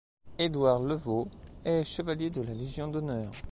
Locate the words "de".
2.31-2.41